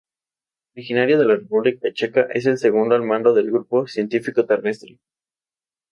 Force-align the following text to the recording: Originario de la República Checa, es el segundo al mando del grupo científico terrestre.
Originario 0.73 1.19
de 1.19 1.25
la 1.25 1.35
República 1.35 1.93
Checa, 1.93 2.25
es 2.33 2.47
el 2.47 2.57
segundo 2.57 2.95
al 2.95 3.03
mando 3.03 3.35
del 3.35 3.51
grupo 3.51 3.85
científico 3.85 4.47
terrestre. 4.47 4.99